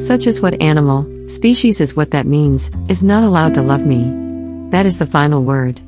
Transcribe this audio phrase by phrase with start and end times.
[0.00, 4.02] Such as what animal, species is what that means, is not allowed to love me.
[4.70, 5.80] That is the final word.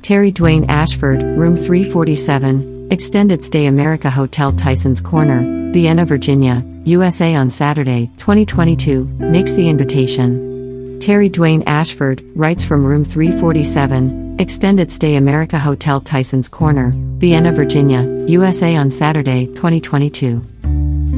[0.00, 7.50] Terry Dwayne Ashford, Room 347, Extended Stay America Hotel Tysons Corner, Vienna, Virginia, USA on
[7.50, 11.00] Saturday, 2022, makes the invitation.
[11.00, 18.04] Terry Dwayne Ashford writes from Room 347, Extended Stay America Hotel Tysons Corner, Vienna, Virginia,
[18.28, 20.40] USA on Saturday, 2022.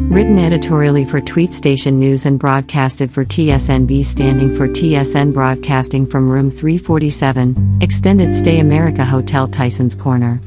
[0.08, 6.30] Written editorially for Tweet Station News and broadcasted for TSNB standing for TSN Broadcasting from
[6.30, 10.40] Room 347, Extended Stay America Hotel Tysons Corner.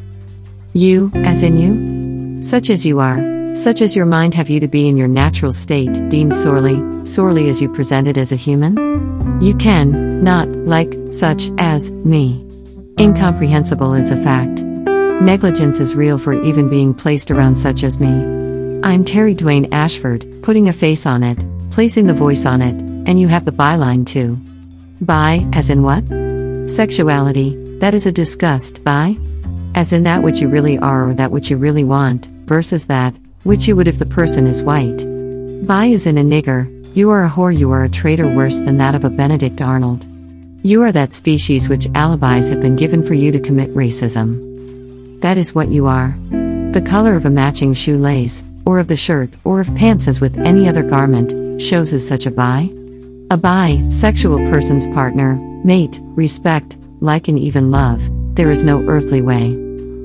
[0.71, 2.41] You, as in you?
[2.41, 5.51] Such as you are, such as your mind have you to be in your natural
[5.51, 9.41] state, deemed sorely, sorely as you presented as a human?
[9.41, 12.45] You can, not, like, such, as, me.
[12.97, 14.63] Incomprehensible is a fact.
[15.21, 18.38] Negligence is real for even being placed around such as me.
[18.81, 21.37] I'm Terry Dwayne Ashford, putting a face on it,
[21.69, 22.75] placing the voice on it,
[23.09, 24.37] and you have the byline too.
[25.01, 26.05] By, as in what?
[26.69, 29.17] Sexuality, that is a disgust, by?
[29.75, 33.13] As in that which you really are or that which you really want, versus that,
[33.43, 35.05] which you would if the person is white.
[35.67, 36.65] By is in a nigger,
[36.95, 40.05] you are a whore, you are a traitor worse than that of a Benedict Arnold.
[40.63, 45.19] You are that species which alibis have been given for you to commit racism.
[45.19, 46.15] That is what you are.
[46.71, 50.37] The color of a matching shoelace, or of the shirt, or of pants as with
[50.37, 52.69] any other garment, shows as such a bi?
[53.31, 57.99] A bi, sexual person's partner, mate, respect, like and even love,
[58.35, 59.47] there is no earthly way.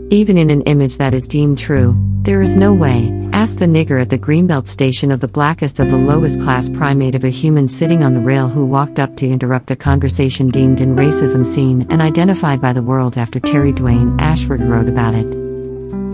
[0.09, 3.13] Even in an image that is deemed true, there is no way.
[3.35, 7.15] Ask the nigger at the Greenbelt station of the blackest of the lowest class primate
[7.15, 10.81] of a human sitting on the rail who walked up to interrupt a conversation deemed
[10.81, 15.35] in racism seen and identified by the world after Terry Dwayne Ashford wrote about it.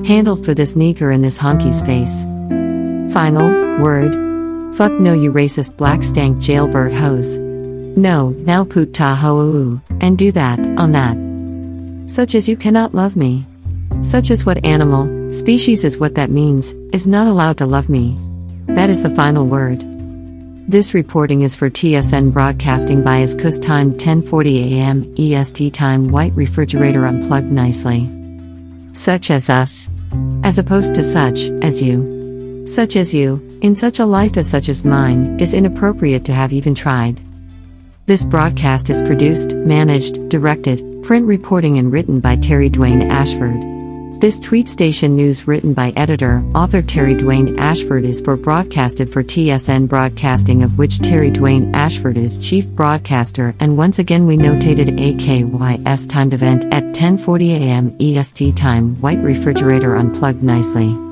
[0.04, 2.24] Handled for this nigger in this honky's face.
[3.12, 4.15] Final word.
[4.76, 7.38] Fuck no, you racist black stank jailbird hose.
[7.38, 11.16] No, now put ta ho and do that, on that.
[12.09, 13.44] Such as you cannot love me.
[14.03, 18.16] Such as what animal, species is what that means, is not allowed to love me.
[18.66, 19.84] That is the final word.
[20.71, 25.15] This reporting is for TSN Broadcasting by Kus time 10:40 a.m.
[25.19, 28.09] EST time white refrigerator unplugged nicely.
[28.92, 29.91] Such as us.
[30.44, 32.19] As opposed to such as you
[32.70, 36.53] such as you, in such a life as such as mine, is inappropriate to have
[36.53, 37.20] even tried.
[38.06, 43.70] This broadcast is produced, managed, directed, print reporting, and written by Terry Dwayne Ashford.
[44.20, 49.22] This tweet station news written by editor, author Terry Dwayne Ashford is for broadcasted for
[49.22, 55.00] TSN Broadcasting of which Terry Dwayne Ashford is chief broadcaster and once again we notated
[55.00, 57.97] AKYS timed event at 10:40 a.m.
[57.98, 61.09] EST time white refrigerator unplugged nicely.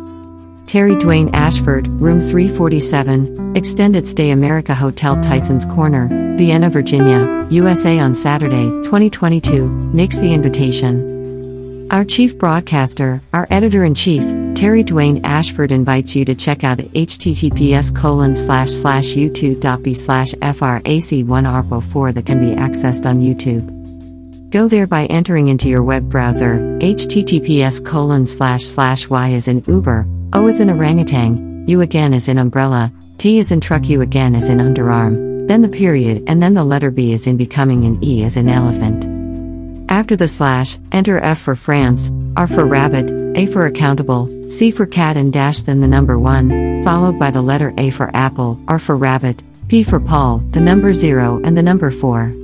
[0.68, 8.14] Terry Dwayne Ashford, Room 347, Extended Stay America Hotel Tysons Corner, Vienna, Virginia, USA on
[8.14, 11.88] Saturday, 2022, makes the invitation.
[11.90, 14.22] Our chief broadcaster, our editor in chief,
[14.54, 21.24] Terry Dwayne Ashford invites you to check out https colon slash slash youtube.b slash frac1
[21.24, 24.50] arpo 4 that can be accessed on YouTube.
[24.50, 29.64] Go there by entering into your web browser https colon slash slash y as in
[29.66, 34.02] Uber O is in orangutan, U again is in umbrella, T is in truck, U
[34.02, 37.86] again is in underarm, then the period, and then the letter B is in becoming,
[37.86, 39.06] and E is in elephant.
[39.90, 44.84] After the slash, enter F for France, R for rabbit, A for accountable, C for
[44.84, 48.78] cat, and dash, then the number 1, followed by the letter A for apple, R
[48.78, 52.34] for rabbit, P for Paul, the number 0, and the number 4.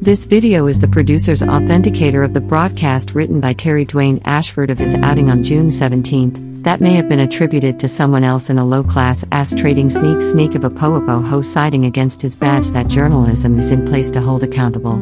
[0.00, 4.78] This video is the producer's authenticator of the broadcast written by Terry Dwayne Ashford of
[4.78, 8.64] his outing on June 17, that may have been attributed to someone else in a
[8.64, 13.58] low class ass trading sneak sneak of a Poapo siding against his badge that journalism
[13.58, 14.96] is in place to hold accountable.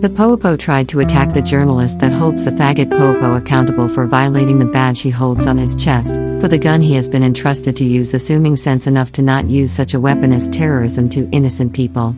[0.00, 4.58] The Poapo tried to attack the journalist that holds the faggot Poapo accountable for violating
[4.58, 7.84] the badge he holds on his chest, for the gun he has been entrusted to
[7.84, 12.14] use, assuming sense enough to not use such a weapon as terrorism to innocent people.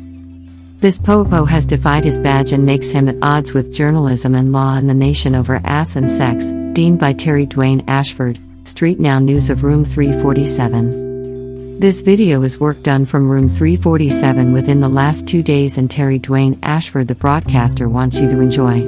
[0.81, 4.77] This Popo has defied his badge and makes him at odds with journalism and law
[4.77, 9.50] and the nation over ass and sex, deemed by Terry Dwayne Ashford, Street Now News
[9.50, 11.78] of Room 347.
[11.80, 16.18] This video is work done from Room 347 within the last two days, and Terry
[16.18, 18.82] Dwayne Ashford, the broadcaster, wants you to enjoy.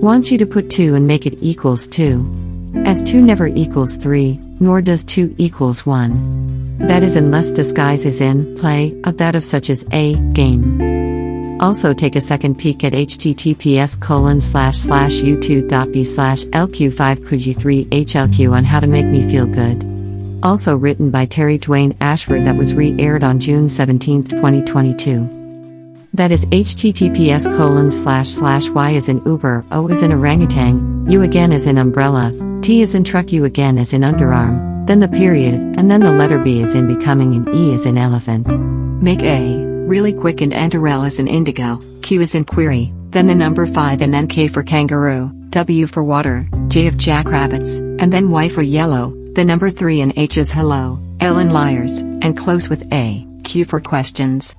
[0.00, 2.82] Wants you to put 2 and make it equals 2.
[2.84, 6.78] As 2 never equals 3, nor does 2 equals 1.
[6.78, 10.95] That is unless disguise is in play of that of such as a game.
[11.60, 18.78] Also take a second peek at https colon slash slash youtube.b slash lq5kuji3hlq on how
[18.80, 19.82] to make me feel good.
[20.42, 26.08] Also written by Terry Dwayne Ashford that was re-aired on June 17, 2022.
[26.12, 31.22] That is https colon slash slash y is in Uber, O is in orangutan, U
[31.22, 35.08] again is in umbrella, T is in truck U again is in underarm, then the
[35.08, 38.46] period, and then the letter B is in becoming and E is in elephant.
[39.02, 43.26] Make A really quick and enter L as in indigo, Q is in query, then
[43.26, 48.12] the number 5 and then K for kangaroo, W for water, J of jackrabbits, and
[48.12, 52.36] then Y for yellow, the number 3 and H is hello, L in liars, and
[52.36, 54.54] close with A, Q for questions.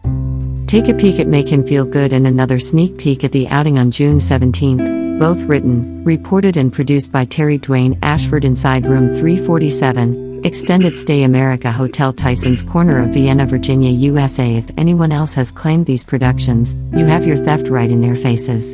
[0.68, 3.78] Take a peek at Make Him Feel Good and another sneak peek at the outing
[3.78, 10.27] on June 17th, both written, reported, and produced by Terry Dwayne Ashford inside room 347,
[10.44, 14.56] Extended Stay America Hotel Tysons Corner of Vienna, Virginia, USA.
[14.56, 18.74] If anyone else has claimed these productions, you have your theft right in their faces.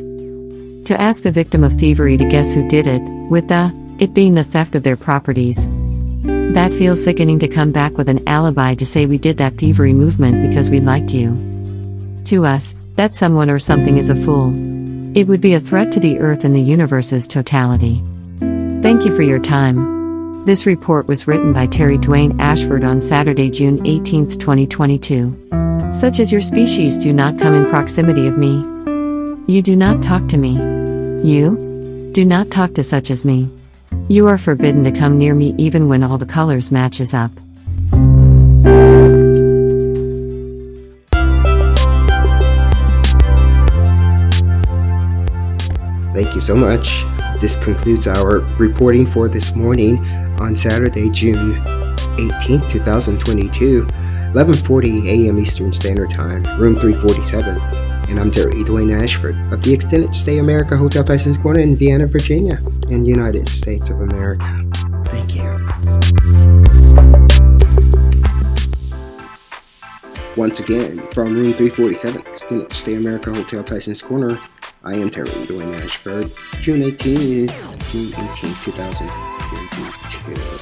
[0.86, 4.34] To ask a victim of thievery to guess who did it, with the, it being
[4.34, 5.66] the theft of their properties.
[6.54, 9.92] That feels sickening to come back with an alibi to say we did that thievery
[9.92, 11.34] movement because we liked you.
[12.26, 14.52] To us, that someone or something is a fool.
[15.16, 18.02] It would be a threat to the earth and the universe's totality.
[18.82, 19.94] Thank you for your time.
[20.44, 25.48] This report was written by Terry Dwayne Ashford on Saturday, June 18, 2022.
[25.94, 28.56] Such as your species do not come in proximity of me.
[29.50, 30.52] You do not talk to me.
[31.26, 32.10] You?
[32.12, 33.48] Do not talk to such as me.
[34.10, 37.30] You are forbidden to come near me even when all the colors matches up.
[46.12, 47.06] Thank you so much.
[47.40, 49.96] This concludes our reporting for this morning
[50.40, 51.52] on Saturday, June
[52.42, 55.38] 18, 2022, 11:40 a.m.
[55.38, 57.60] Eastern Standard Time, room 347.
[58.08, 62.06] And I'm Terry Dwayne Ashford of the Extended Stay America Hotel Tysons Corner in Vienna,
[62.06, 62.58] Virginia,
[62.90, 64.44] in United States of America.
[65.06, 65.44] Thank you.
[70.36, 74.40] Once again, from room 347, Extended Stay America Hotel Tysons Corner,
[74.82, 77.48] I am Terry Dwayne Ashford, June 18, June 18,
[78.64, 79.83] 2022.
[80.24, 80.53] Thank you.